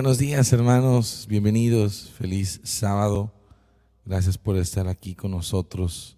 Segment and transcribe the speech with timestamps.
[0.00, 3.34] buenos días hermanos, bienvenidos, feliz sábado.
[4.06, 6.16] Gracias por estar aquí con nosotros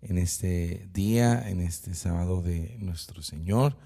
[0.00, 3.76] en este día, en este sábado de nuestro Señor.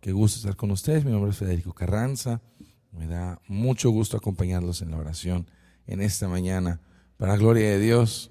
[0.00, 1.04] Qué gusto estar con ustedes.
[1.04, 2.40] Mi nombre es Federico Carranza.
[2.92, 5.50] Me da mucho gusto acompañarlos en la oración
[5.88, 6.80] en esta mañana.
[7.16, 8.30] Para gloria de Dios,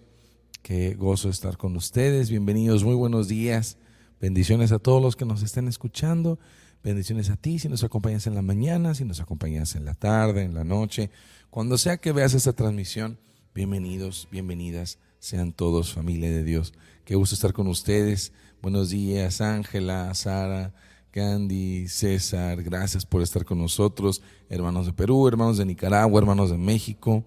[0.61, 2.29] qué gozo estar con ustedes.
[2.29, 3.75] Bienvenidos, muy buenos días.
[4.21, 6.39] Bendiciones a todos los que nos estén escuchando.
[6.83, 10.43] Bendiciones a ti si nos acompañas en la mañana, si nos acompañas en la tarde,
[10.43, 11.11] en la noche.
[11.49, 13.17] Cuando sea que veas esta transmisión,
[13.55, 16.73] bienvenidos, bienvenidas sean todos familia de Dios.
[17.05, 18.33] Qué gusto estar con ustedes.
[18.61, 20.73] Buenos días, Ángela, Sara,
[21.11, 22.61] Candy, César.
[22.61, 24.21] Gracias por estar con nosotros.
[24.49, 27.23] Hermanos de Perú, hermanos de Nicaragua, hermanos de México.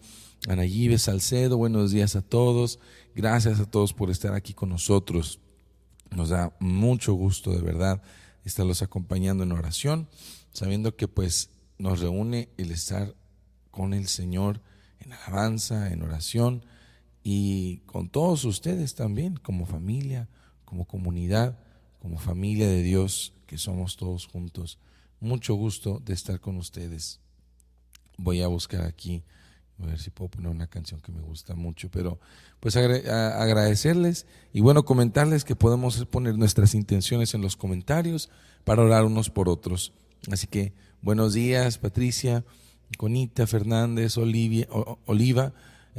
[0.49, 2.79] Anayibe Salcedo, buenos días a todos.
[3.15, 5.41] Gracias a todos por estar aquí con nosotros.
[6.15, 8.03] Nos da mucho gusto, de verdad,
[8.47, 10.09] estarlos acompañando en oración,
[10.53, 13.15] sabiendo que pues nos reúne el estar
[13.71, 14.63] con el Señor
[15.01, 16.65] en alabanza, en oración
[17.23, 20.29] y con todos ustedes también, como familia,
[20.65, 21.59] como comunidad,
[22.01, 24.79] como familia de Dios, que somos todos juntos.
[25.21, 27.19] Mucho gusto de estar con ustedes.
[28.17, 29.25] Voy a buscar aquí,
[29.83, 32.19] a ver si puedo poner una canción que me gusta mucho, pero
[32.61, 38.31] pues agradecerles y bueno, comentarles que podemos poner nuestras intenciones en los comentarios
[38.65, 39.93] para orar unos por otros.
[40.31, 42.45] Así que buenos días, Patricia,
[42.97, 44.67] Conita, Fernández, Olivia,
[45.05, 45.53] Oliva.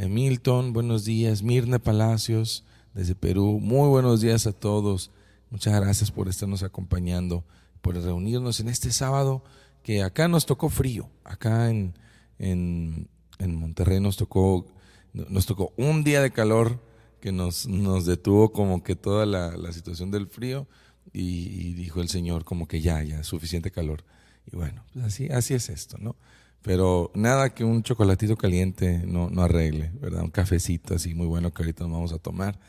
[0.05, 1.41] Milton, buenos días.
[1.41, 3.59] Mirna Palacios, desde Perú.
[3.59, 5.09] Muy buenos días a todos.
[5.49, 7.43] Muchas gracias por estarnos acompañando,
[7.81, 9.43] por reunirnos en este sábado
[9.81, 11.09] que acá nos tocó frío.
[11.23, 11.95] Acá en,
[12.37, 14.65] en, Monterrey nos tocó,
[15.13, 16.81] nos tocó un día de calor
[17.19, 20.67] que nos, nos detuvo como que toda la, la situación del frío
[21.13, 24.03] y, y, dijo el Señor como que ya, ya, suficiente calor.
[24.51, 26.15] Y bueno, pues así, así es esto, ¿no?
[26.61, 30.23] Pero nada que un chocolatito caliente no, no arregle, ¿verdad?
[30.23, 32.59] Un cafecito así muy bueno que ahorita nos vamos a tomar.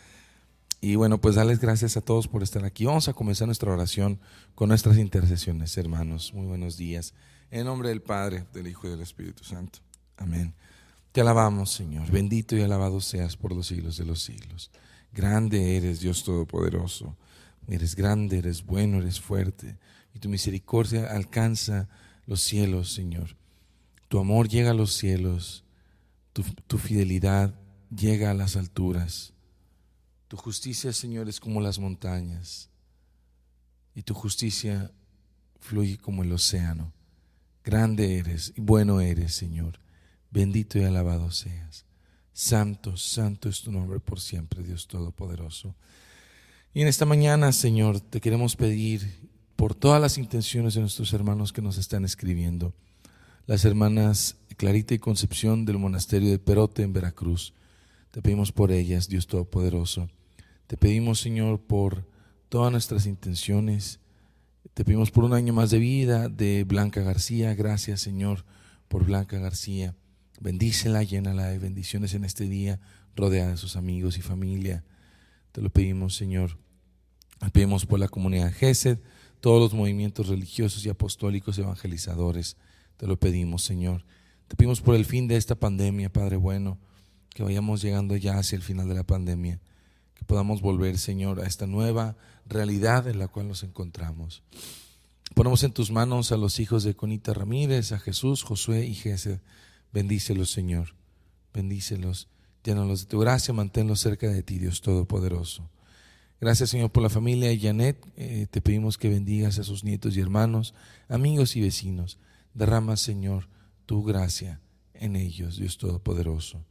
[0.80, 2.84] Y bueno, pues darles gracias a todos por estar aquí.
[2.84, 4.20] Vamos a comenzar nuestra oración
[4.54, 6.32] con nuestras intercesiones, hermanos.
[6.32, 7.14] Muy buenos días.
[7.50, 9.80] En nombre del Padre, del Hijo y del Espíritu Santo.
[10.18, 10.54] Amén.
[11.12, 12.10] Te alabamos, Señor.
[12.10, 14.70] Bendito y alabado seas por los siglos de los siglos.
[15.12, 17.16] Grande eres, Dios Todopoderoso.
[17.66, 19.78] Eres grande, eres bueno, eres fuerte.
[20.14, 21.88] Y tu misericordia alcanza
[22.26, 23.36] los cielos, Señor.
[24.08, 25.64] Tu amor llega a los cielos,
[26.32, 27.54] tu, fidelidad
[27.94, 29.34] llega a las alturas.
[30.28, 32.70] Tu justicia, Señor, es como las montañas
[33.94, 34.92] y tu justicia
[35.60, 36.92] fluye como el océano.
[37.64, 39.78] Grande eres y bueno eres, Señor.
[40.30, 41.86] Bendito y alabado seas.
[42.32, 45.74] Santo, santo es tu nombre por siempre, Dios Todopoderoso.
[46.72, 51.52] Y en esta mañana, Señor, te queremos pedir por todas las intenciones de nuestros hermanos
[51.52, 52.72] que nos están escribiendo
[53.48, 57.54] las hermanas Clarita y Concepción del monasterio de Perote en Veracruz.
[58.10, 60.10] Te pedimos por ellas, Dios Todopoderoso.
[60.66, 62.04] Te pedimos, Señor, por
[62.50, 64.00] todas nuestras intenciones.
[64.74, 67.54] Te pedimos por un año más de vida de Blanca García.
[67.54, 68.44] Gracias, Señor,
[68.86, 69.94] por Blanca García.
[70.40, 72.80] Bendícela, llénala de bendiciones en este día,
[73.16, 74.84] rodeada de sus amigos y familia.
[75.52, 76.58] Te lo pedimos, Señor.
[77.38, 78.98] Te pedimos por la comunidad GESED,
[79.40, 82.56] todos los movimientos religiosos y apostólicos evangelizadores.
[82.96, 84.04] Te lo pedimos, Señor.
[84.48, 86.78] Te pedimos por el fin de esta pandemia, Padre bueno,
[87.30, 89.60] que vayamos llegando ya hacia el final de la pandemia,
[90.14, 92.16] que podamos volver, Señor, a esta nueva
[92.46, 94.42] realidad en la cual nos encontramos.
[95.34, 99.40] Ponemos en tus manos a los hijos de Conita Ramírez, a Jesús, Josué y Gesed.
[99.92, 100.94] Bendícelos, Señor.
[101.52, 102.28] Bendícelos.
[102.64, 105.70] Llénalos de tu gracia, manténlos cerca de ti, Dios Todopoderoso.
[106.40, 108.04] Gracias, Señor, por la familia de Janet.
[108.16, 110.74] Eh, te pedimos que bendigas a sus nietos y hermanos,
[111.08, 112.18] amigos y vecinos.
[112.54, 113.48] Derrama, Señor,
[113.86, 114.60] tu gracia
[114.94, 116.64] en ellos, Dios Todopoderoso.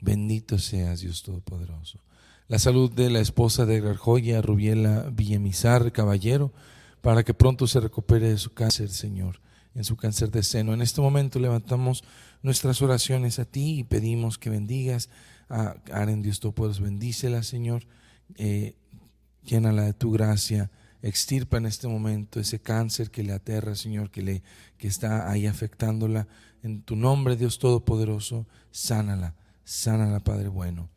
[0.00, 2.00] Bendito seas, Dios Todopoderoso.
[2.48, 6.52] La salud de la esposa de Garjoya, Rubiela Villamizar, caballero,
[7.00, 9.40] para que pronto se recupere de su cáncer, Señor,
[9.74, 10.74] en su cáncer de seno.
[10.74, 12.04] En este momento levantamos
[12.42, 15.08] nuestras oraciones a ti y pedimos que bendigas
[15.48, 16.82] a Karen, Dios Todopoderoso.
[16.82, 17.86] Bendícela, Señor.
[18.36, 18.76] Eh,
[19.44, 20.70] llénala de tu gracia
[21.02, 24.42] extirpa en este momento ese cáncer que le aterra, Señor, que, le,
[24.78, 26.28] que está ahí afectándola.
[26.62, 29.34] En tu nombre, Dios Todopoderoso, sánala,
[29.64, 30.88] sánala, Padre bueno.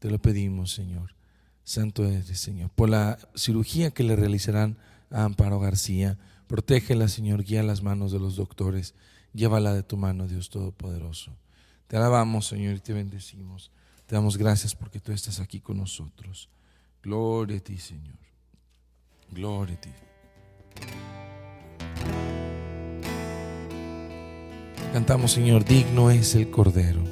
[0.00, 1.14] Te lo pedimos, Señor.
[1.62, 2.70] Santo eres, Señor.
[2.70, 4.76] Por la cirugía que le realizarán
[5.10, 6.18] a Amparo García,
[6.54, 8.94] protégela, Señor, guía las manos de los doctores,
[9.32, 11.36] llévala de tu mano, Dios Todopoderoso.
[11.88, 13.72] Te alabamos, Señor, y te bendecimos.
[14.06, 16.48] Te damos gracias porque tú estás aquí con nosotros.
[17.02, 18.14] Gloria a ti, Señor.
[19.32, 19.90] Gloria a ti.
[24.92, 27.02] Cantamos, Señor, digno es el Cordero.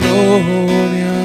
[0.00, 1.21] Gloria,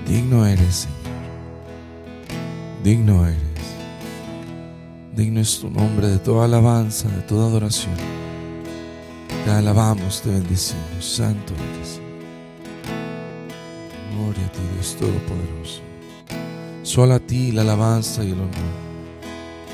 [0.07, 0.97] Digno eres, Señor.
[2.85, 3.26] Digno
[5.47, 7.95] es tu nombre de toda alabanza, de toda adoración.
[9.45, 10.83] Te alabamos, te bendecimos.
[10.99, 12.01] Santo eres.
[14.13, 15.83] Gloria a ti, Dios Todopoderoso.
[16.83, 18.51] Solo a ti la alabanza y el honor.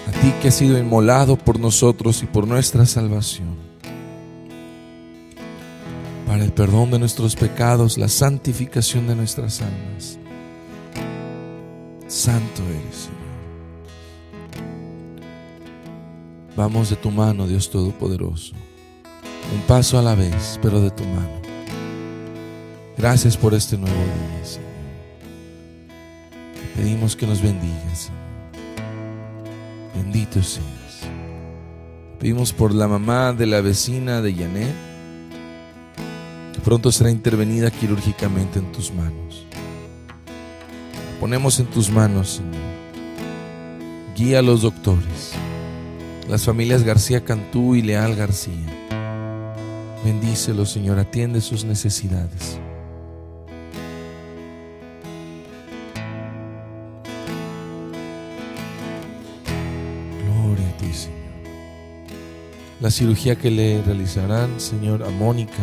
[0.08, 3.56] A ti que has sido inmolado por nosotros y por nuestra salvación.
[6.26, 10.18] Para el perdón de nuestros pecados, la santificación de nuestras almas.
[12.08, 13.21] Santo eres.
[16.56, 18.54] Vamos de tu mano, Dios Todopoderoso.
[19.54, 21.40] Un paso a la vez, pero de tu mano.
[22.98, 24.68] Gracias por este nuevo día, Señor.
[26.54, 28.22] Te pedimos que nos bendigas, Señor.
[29.94, 31.08] Bendito seas.
[32.20, 34.74] Pedimos por la mamá de la vecina de Yanet,
[36.52, 39.46] que pronto será intervenida quirúrgicamente en tus manos.
[41.18, 42.62] Ponemos en tus manos, Señor.
[44.14, 45.32] Guía a los doctores,
[46.28, 48.54] las familias García Cantú y Leal García.
[50.04, 52.58] Bendícelos, Señor, atiende sus necesidades.
[60.24, 61.18] Gloria a ti, Señor.
[62.80, 65.62] La cirugía que le realizarán, Señor, a Mónica,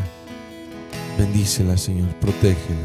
[1.18, 2.80] bendícela, Señor, protégela.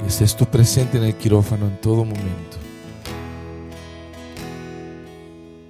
[0.00, 2.65] Que estés tú presente en el quirófano en todo momento.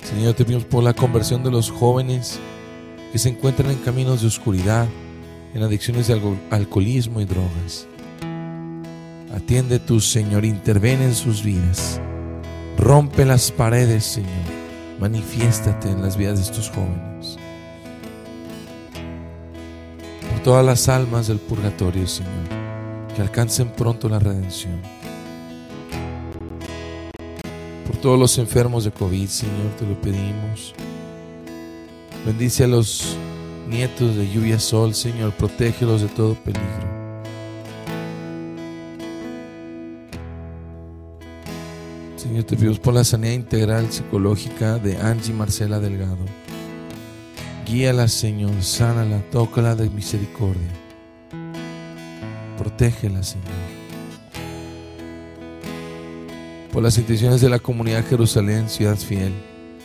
[0.09, 2.39] Señor, te pedimos por la conversión de los jóvenes
[3.11, 4.87] que se encuentran en caminos de oscuridad,
[5.53, 6.21] en adicciones de
[6.51, 7.89] alcoholismo y drogas.
[9.35, 12.01] Atiende tú, Señor, interven en sus vidas.
[12.79, 14.31] Rompe las paredes, Señor.
[15.01, 17.37] Manifiéstate en las vidas de estos jóvenes.
[20.31, 22.31] Por todas las almas del purgatorio, Señor,
[23.17, 24.81] que alcancen pronto la redención.
[28.07, 30.73] Todos los enfermos de COVID, Señor, te lo pedimos.
[32.25, 33.17] Bendice a los
[33.69, 36.87] nietos de lluvia sol, Señor, protégelos de todo peligro.
[42.15, 46.27] Señor, te pedimos por la sanidad integral psicológica de Angie Marcela Delgado.
[47.67, 50.71] Guíala, Señor, sánala, tócala de misericordia.
[52.57, 53.76] Protégela, Señor.
[56.77, 59.33] Por las intenciones de la comunidad Jerusalén, ciudad fiel,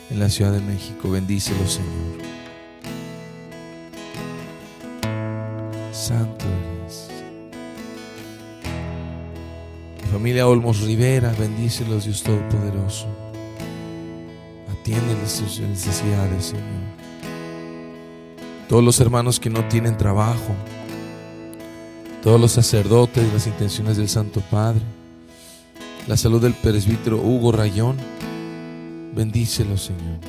[0.09, 1.87] en la Ciudad de México, bendícelo, Señor.
[5.93, 6.43] Santo
[6.81, 7.07] eres.
[10.11, 13.07] Familia Olmos Rivera, bendícelos, Dios Todopoderoso.
[14.69, 16.65] Atiende sus necesidades, Señor.
[18.67, 20.53] Todos los hermanos que no tienen trabajo,
[22.21, 24.81] todos los sacerdotes, las intenciones del Santo Padre,
[26.07, 27.97] la salud del presbítero Hugo Rayón,
[29.15, 30.19] bendícelo, Señor.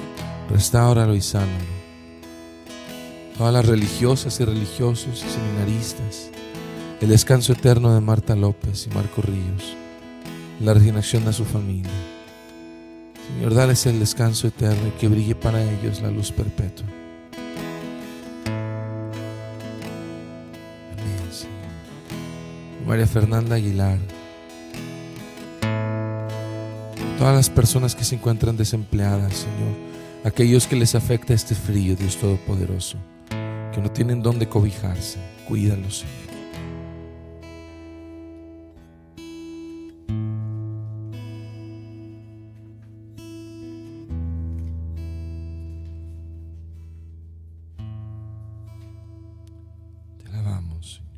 [0.51, 1.73] Restáuralo y sánalo.
[3.39, 6.31] Todas las religiosas y religiosos y seminaristas,
[7.01, 9.77] el descanso eterno de Marta López y Marco Ríos,
[10.61, 11.91] la resignación de su familia.
[13.27, 16.87] Señor, dales el descanso eterno y que brille para ellos la luz perpetua.
[20.93, 22.87] Amén, Señor.
[22.87, 24.22] María Fernanda Aguilar.
[27.23, 29.77] Todas las personas que se encuentran desempleadas, Señor.
[30.25, 32.99] Aquellos que les afecta este frío, Dios Todopoderoso.
[33.73, 35.21] Que no tienen dónde cobijarse.
[35.47, 36.23] Cuídalos, Señor.
[50.19, 51.12] Te alabamos, Señor.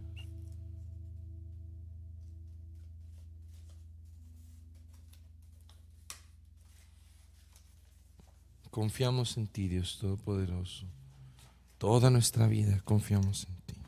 [8.75, 10.85] Confiamos en ti, Dios Todopoderoso.
[11.79, 13.81] Toda nuestra vida confiamos en ti.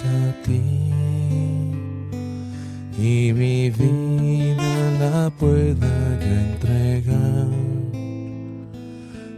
[0.00, 0.60] A ti.
[2.98, 7.48] Y mi vida la pueda yo entregar.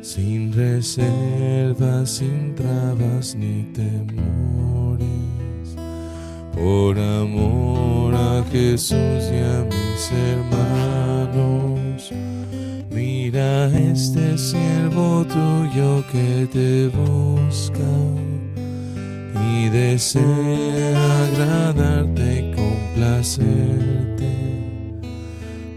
[0.00, 5.08] Sin reservas, sin trabas ni temores,
[6.52, 12.12] por amor a Jesús y a mis hermanos.
[12.90, 17.88] Mira este siervo tuyo que te busca
[19.64, 24.30] y desea agradarte y complacerte.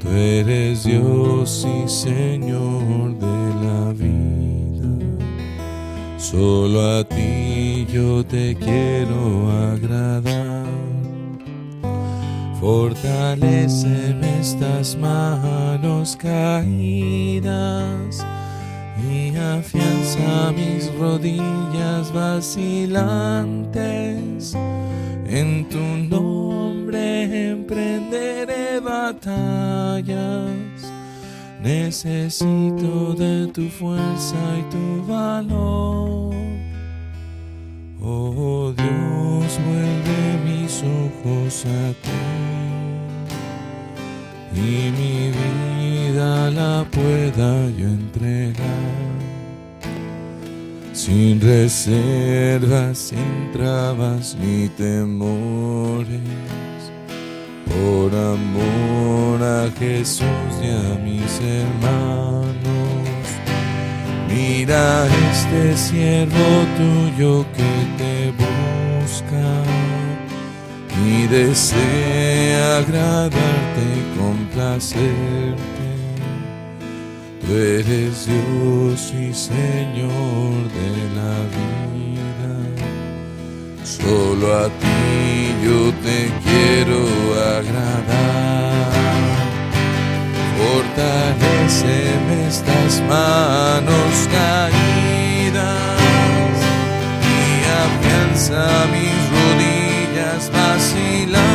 [0.01, 4.89] Tú eres Dios y Señor de la vida.
[6.17, 10.65] Solo a ti yo te quiero agradar.
[12.59, 17.07] Fortaleceme estas manos caídas
[19.03, 22.95] y afianza mis rodillas vacilantes.
[25.27, 30.47] En tu nombre emprenderé batallas.
[31.61, 36.35] Necesito de tu fuerza y tu valor.
[38.01, 42.11] Oh Dios, vuelve mis ojos a ti
[44.55, 45.76] y mi vida
[46.17, 49.07] la pueda yo entregar
[50.93, 56.19] sin reservas, sin trabas ni temores,
[57.65, 62.55] por amor a Jesús y a mis hermanos.
[64.27, 69.63] Mira este siervo tuyo que te busca
[71.05, 75.76] y desea agradarte y complacerte.
[77.47, 82.53] Tú eres Dios y Señor de la vida.
[83.85, 87.01] Solo a ti yo te quiero
[87.55, 88.91] agradar.
[90.59, 95.71] Fortaleceme estas manos caídas
[97.23, 101.47] y afianza mis rodillas vacilantes.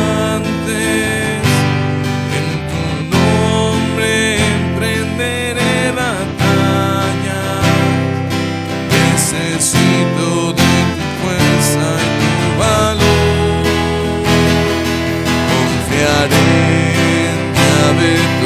[17.95, 18.42] saber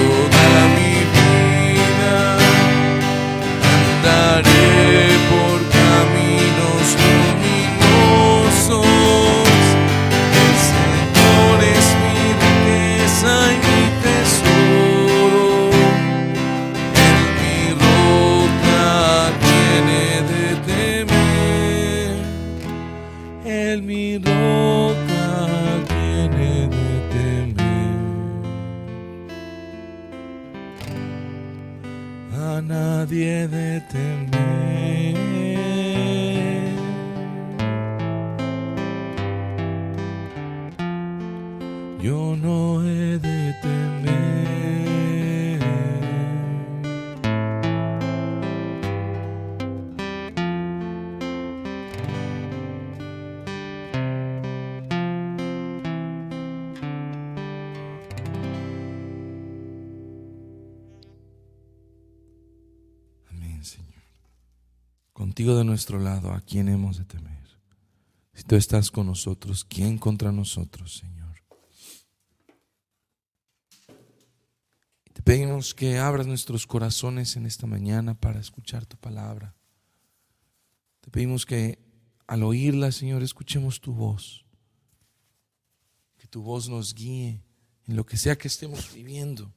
[65.37, 67.47] Contigo de nuestro lado, ¿a quién hemos de temer?
[68.33, 71.43] Si tú estás con nosotros, ¿quién contra nosotros, Señor?
[75.13, 79.55] Te pedimos que abras nuestros corazones en esta mañana para escuchar tu palabra.
[81.01, 81.77] Te pedimos que
[82.25, 84.43] al oírla, Señor, escuchemos tu voz.
[86.17, 87.43] Que tu voz nos guíe
[87.85, 89.53] en lo que sea que estemos viviendo,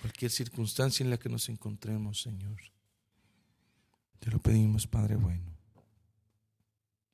[0.00, 2.73] cualquier circunstancia en la que nos encontremos, Señor.
[4.24, 5.54] Te lo pedimos, Padre bueno.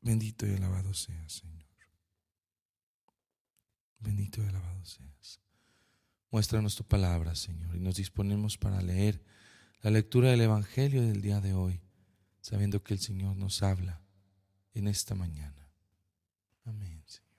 [0.00, 1.66] Bendito y alabado seas, Señor.
[3.98, 5.40] Bendito y alabado seas.
[6.30, 9.20] Muéstranos tu palabra, Señor, y nos disponemos para leer
[9.82, 11.80] la lectura del Evangelio del día de hoy,
[12.42, 14.00] sabiendo que el Señor nos habla
[14.72, 15.68] en esta mañana.
[16.64, 17.34] Amén, Señor.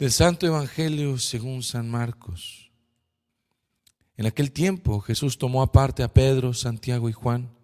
[0.00, 2.72] Del Santo Evangelio según San Marcos.
[4.16, 7.54] En aquel tiempo Jesús tomó aparte a Pedro, Santiago y Juan,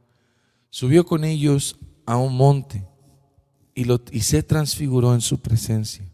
[0.71, 2.87] subió con ellos a un monte
[3.75, 6.05] y, y se transfiguró en su presencia.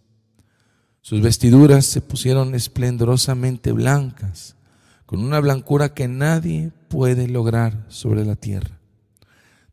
[1.00, 4.56] Sus vestiduras se pusieron esplendorosamente blancas,
[5.06, 8.80] con una blancura que nadie puede lograr sobre la tierra.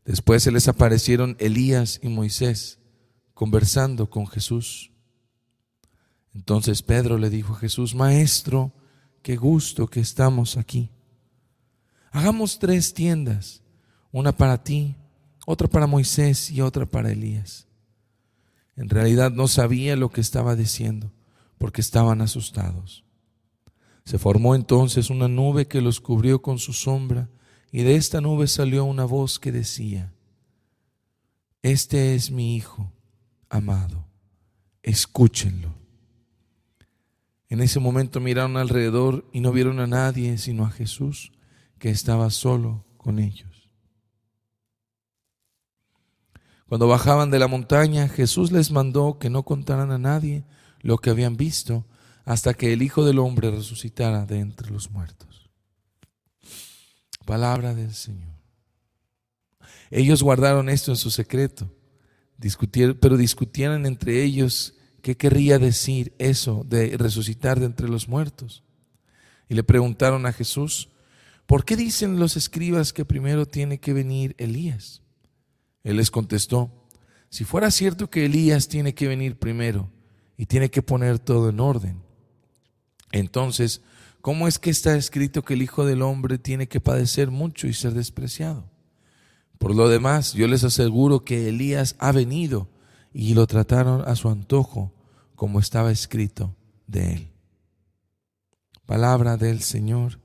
[0.04, 2.78] Después se les aparecieron Elías y Moisés
[3.34, 4.92] conversando con Jesús.
[6.34, 8.72] Entonces Pedro le dijo a Jesús, Maestro,
[9.22, 10.90] qué gusto que estamos aquí.
[12.12, 13.63] Hagamos tres tiendas,
[14.14, 14.94] una para ti,
[15.44, 17.66] otra para Moisés y otra para Elías.
[18.76, 21.10] En realidad no sabía lo que estaba diciendo
[21.58, 23.04] porque estaban asustados.
[24.04, 27.28] Se formó entonces una nube que los cubrió con su sombra
[27.72, 30.12] y de esta nube salió una voz que decía,
[31.62, 32.92] Este es mi Hijo
[33.48, 34.06] amado,
[34.84, 35.74] escúchenlo.
[37.48, 41.32] En ese momento miraron alrededor y no vieron a nadie sino a Jesús
[41.80, 43.53] que estaba solo con ellos.
[46.68, 50.44] Cuando bajaban de la montaña, Jesús les mandó que no contaran a nadie
[50.80, 51.86] lo que habían visto
[52.24, 55.50] hasta que el Hijo del Hombre resucitara de entre los muertos.
[57.26, 58.34] Palabra del Señor.
[59.90, 61.70] Ellos guardaron esto en su secreto,
[62.38, 68.64] discutieron, pero discutían entre ellos qué querría decir eso de resucitar de entre los muertos.
[69.48, 70.88] Y le preguntaron a Jesús,
[71.46, 75.03] ¿por qué dicen los escribas que primero tiene que venir Elías?
[75.84, 76.70] Él les contestó,
[77.28, 79.90] si fuera cierto que Elías tiene que venir primero
[80.36, 82.02] y tiene que poner todo en orden,
[83.12, 83.82] entonces,
[84.20, 87.74] ¿cómo es que está escrito que el Hijo del Hombre tiene que padecer mucho y
[87.74, 88.68] ser despreciado?
[89.58, 92.68] Por lo demás, yo les aseguro que Elías ha venido
[93.12, 94.92] y lo trataron a su antojo,
[95.36, 97.32] como estaba escrito de él.
[98.86, 100.20] Palabra del Señor,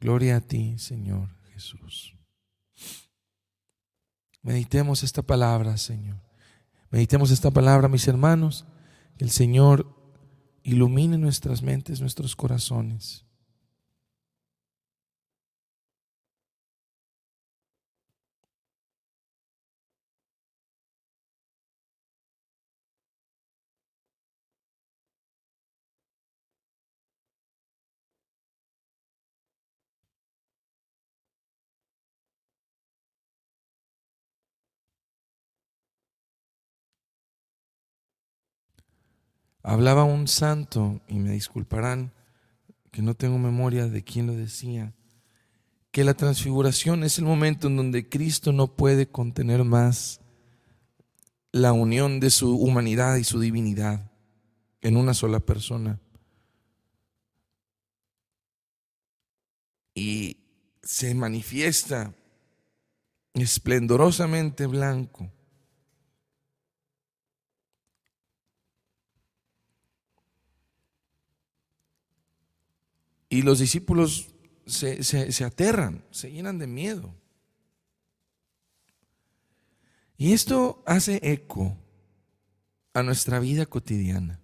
[0.00, 2.13] gloria a ti, Señor Jesús.
[4.44, 6.18] Meditemos esta palabra, Señor.
[6.90, 8.66] Meditemos esta palabra, mis hermanos.
[9.16, 9.86] Que el Señor
[10.62, 13.24] ilumine nuestras mentes, nuestros corazones.
[39.66, 42.12] Hablaba un santo, y me disculparán
[42.92, 44.92] que no tengo memoria de quién lo decía,
[45.90, 50.20] que la transfiguración es el momento en donde Cristo no puede contener más
[51.50, 54.12] la unión de su humanidad y su divinidad
[54.82, 55.98] en una sola persona.
[59.94, 60.36] Y
[60.82, 62.12] se manifiesta
[63.32, 65.32] esplendorosamente blanco
[73.34, 74.28] Y los discípulos
[74.64, 77.12] se, se, aterran, se llenan de miedo.
[80.16, 81.76] Y esto hace eco
[82.92, 84.38] a nuestra vida cotidiana.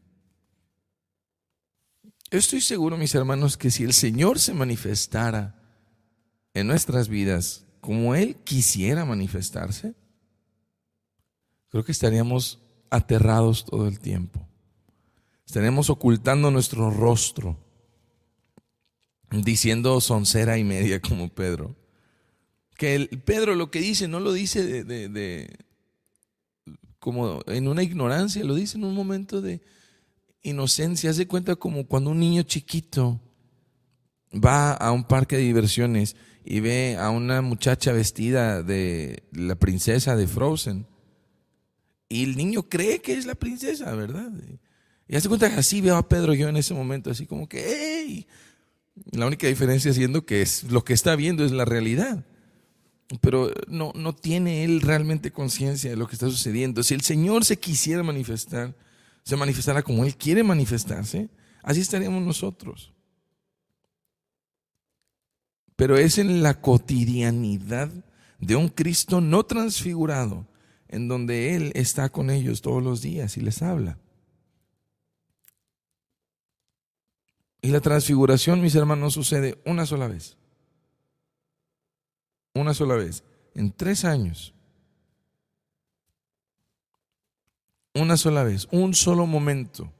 [2.33, 5.62] Estoy seguro, mis hermanos, que si el Señor se manifestara
[6.53, 9.94] en nuestras vidas como Él quisiera manifestarse,
[11.68, 12.59] creo que estaríamos
[12.90, 14.48] aterrados todo el tiempo.
[15.46, 17.69] Estaríamos ocultando nuestro rostro,
[19.31, 21.77] diciendo soncera y media como Pedro.
[22.77, 25.59] Que el, Pedro lo que dice no lo dice de,
[26.99, 29.61] como en una ignorancia, lo dice en un momento de
[30.43, 31.11] inocencia.
[31.11, 33.21] Hace cuenta como cuando un niño chiquito
[34.33, 40.16] va a un parque de diversiones y ve a una muchacha vestida de la princesa
[40.16, 40.87] de Frozen.
[42.09, 44.33] Y el niño cree que es la princesa, ¿verdad?
[45.07, 47.64] Y hace cuenta que así veo a Pedro yo en ese momento, así como que,
[47.66, 48.27] ¡hey!
[49.13, 52.25] La única diferencia siendo que es, lo que está viendo es la realidad.
[53.21, 56.83] Pero no, no tiene él realmente conciencia de lo que está sucediendo.
[56.83, 58.75] Si el Señor se quisiera manifestar,
[59.25, 61.29] se manifestara como Él quiere manifestarse,
[61.63, 62.93] así estaríamos nosotros
[65.81, 67.91] pero es en la cotidianidad
[68.39, 70.47] de un Cristo no transfigurado,
[70.89, 73.97] en donde Él está con ellos todos los días y les habla.
[77.62, 80.37] Y la transfiguración, mis hermanos, sucede una sola vez.
[82.55, 83.23] Una sola vez.
[83.55, 84.55] En tres años.
[87.94, 88.66] Una sola vez.
[88.70, 89.92] Un solo momento.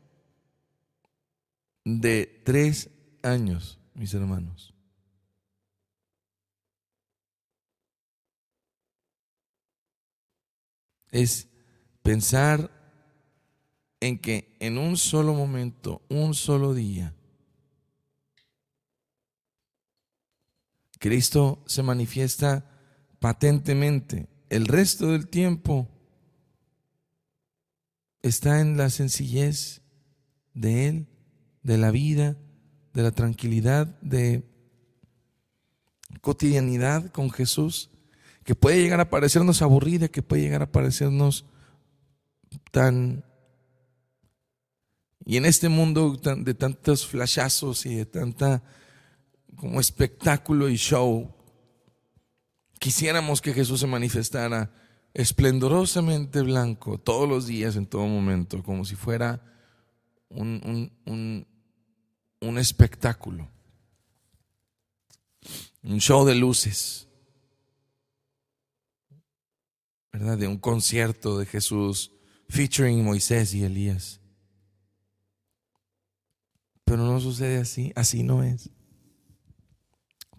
[1.85, 2.91] De tres
[3.23, 4.71] años, mis hermanos.
[11.11, 11.49] es
[12.03, 12.71] pensar
[14.01, 17.15] en que en un solo momento, un solo día,
[21.01, 22.65] Cristo se manifiesta
[23.19, 24.29] patentemente.
[24.51, 25.89] El resto del tiempo
[28.23, 29.81] está en la sencillez
[30.55, 31.07] de Él,
[31.63, 32.37] de la vida,
[32.93, 34.45] de la tranquilidad, de
[36.21, 37.91] cotidianidad con Jesús
[38.45, 41.47] que puede llegar a parecernos aburrida, que puede llegar a parecernos
[42.71, 43.25] tan...
[45.25, 48.63] Y en este mundo de tantos flashazos y de tanta
[49.61, 51.37] como espectáculo y show,
[52.79, 54.73] quisiéramos que Jesús se manifestara
[55.13, 59.45] esplendorosamente blanco todos los días, en todo momento, como si fuera
[60.31, 61.47] un, un,
[62.41, 63.51] un espectáculo,
[65.83, 67.07] un show de luces.
[70.11, 70.39] ¿verdad?
[70.39, 72.13] De un concierto de Jesús
[72.49, 74.23] featuring Moisés y Elías.
[76.85, 78.71] Pero no sucede así, así no es.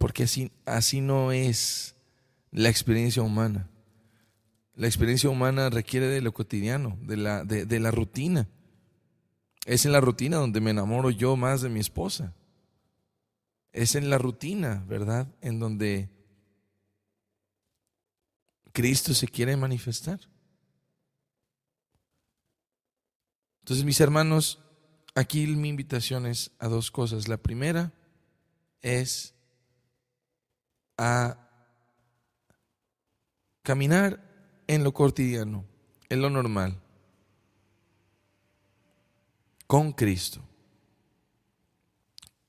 [0.01, 1.95] Porque así, así no es
[2.49, 3.69] la experiencia humana.
[4.73, 8.49] La experiencia humana requiere de lo cotidiano, de la, de, de la rutina.
[9.67, 12.33] Es en la rutina donde me enamoro yo más de mi esposa.
[13.73, 15.27] Es en la rutina, ¿verdad?
[15.39, 16.09] En donde
[18.71, 20.19] Cristo se quiere manifestar.
[23.59, 24.63] Entonces, mis hermanos,
[25.13, 27.27] aquí mi invitación es a dos cosas.
[27.27, 27.93] La primera
[28.81, 29.35] es
[30.97, 31.37] a
[33.63, 34.23] caminar
[34.67, 35.65] en lo cotidiano,
[36.09, 36.79] en lo normal,
[39.67, 40.41] con Cristo.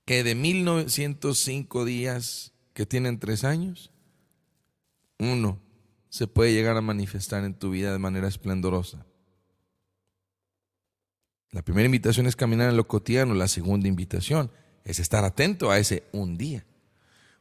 [0.04, 3.90] Que de 1905 días que tienen tres años,
[5.18, 5.60] uno
[6.08, 9.06] se puede llegar a manifestar en tu vida de manera esplendorosa.
[11.50, 14.50] La primera invitación es caminar en lo cotidiano, la segunda invitación
[14.84, 16.66] es estar atento a ese un día.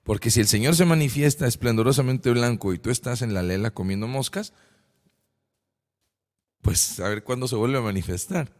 [0.03, 4.07] Porque si el Señor se manifiesta esplendorosamente blanco y tú estás en la lela comiendo
[4.07, 4.53] moscas,
[6.61, 8.53] pues a ver cuándo se vuelve a manifestar.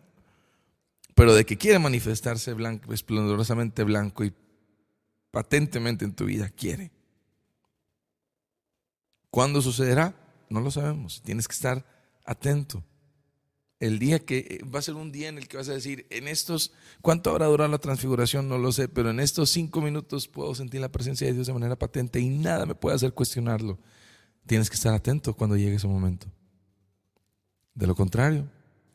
[1.16, 4.34] Pero de que quiere manifestarse blanco, esplendorosamente blanco y
[5.32, 6.92] patentemente en tu vida, quiere.
[9.30, 10.14] ¿Cuándo sucederá?
[10.50, 11.22] No lo sabemos.
[11.24, 11.86] Tienes que estar
[12.26, 12.84] atento.
[13.82, 16.28] El día que va a ser un día en el que vas a decir, en
[16.28, 18.48] estos, ¿cuánto habrá durado la transfiguración?
[18.48, 21.54] No lo sé, pero en estos cinco minutos puedo sentir la presencia de Dios de
[21.54, 23.80] manera patente y nada me puede hacer cuestionarlo.
[24.46, 26.28] Tienes que estar atento cuando llegue ese momento.
[27.74, 28.48] De lo contrario,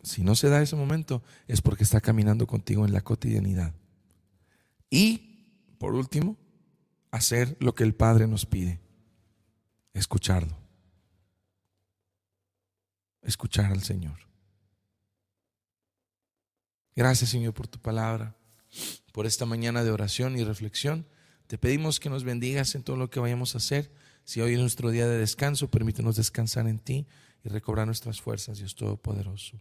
[0.05, 3.75] si no se da ese momento, es porque está caminando contigo en la cotidianidad.
[4.88, 6.37] Y, por último,
[7.11, 8.79] hacer lo que el Padre nos pide
[9.94, 10.57] escucharlo.
[13.22, 14.26] Escuchar al Señor.
[16.97, 18.35] Gracias Señor por tu palabra,
[19.13, 21.07] por esta mañana de oración y reflexión.
[21.47, 23.93] Te pedimos que nos bendigas en todo lo que vayamos a hacer.
[24.25, 27.07] Si hoy es nuestro día de descanso, permítenos descansar en ti
[27.45, 29.61] y recobrar nuestras fuerzas, Dios Todopoderoso.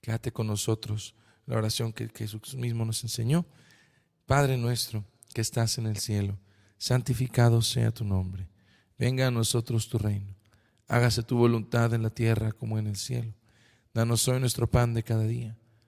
[0.00, 1.14] Quédate con nosotros,
[1.46, 3.46] la oración que Jesús mismo nos enseñó.
[4.26, 6.36] Padre nuestro que estás en el cielo
[6.78, 8.48] santificado sea tu nombre.
[8.98, 10.34] Venga a nosotros tu reino.
[10.88, 13.32] Hágase tu voluntad en la tierra como en el cielo.
[13.94, 15.56] Danos hoy nuestro pan de cada día.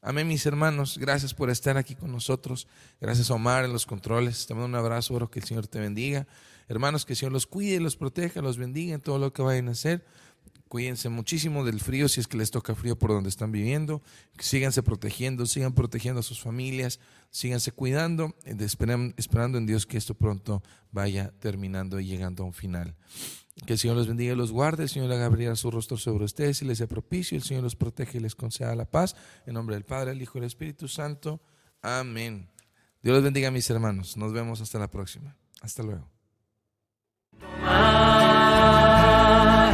[0.00, 0.96] Amén, mis hermanos.
[0.96, 2.68] Gracias por estar aquí con nosotros.
[3.00, 4.46] Gracias a Omar en los controles.
[4.46, 6.28] Te mando un abrazo, oro que el Señor te bendiga.
[6.68, 9.68] Hermanos, que el Señor los cuide, los proteja, los bendiga en todo lo que vayan
[9.68, 10.04] a hacer.
[10.68, 14.00] Cuídense muchísimo del frío si es que les toca frío por donde están viviendo.
[14.38, 20.62] Síganse protegiendo, sigan protegiendo a sus familias, síganse cuidando, esperando en Dios que esto pronto
[20.92, 22.94] vaya terminando y llegando a un final.
[23.66, 26.24] Que el Señor los bendiga y los guarde, el Señor haga abrir su rostro sobre
[26.24, 29.14] ustedes y les sea propicio, el Señor los protege y les conceda la paz.
[29.46, 31.40] En nombre del Padre, el Hijo y el Espíritu Santo.
[31.82, 32.48] Amén.
[33.02, 34.16] Dios los bendiga, mis hermanos.
[34.16, 35.36] Nos vemos hasta la próxima.
[35.60, 36.08] Hasta luego.
[37.38, 37.72] Toma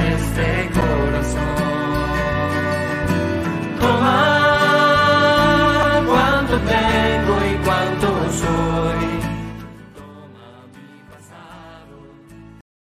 [0.08, 1.54] este corazón.
[6.54, 7.43] Tengo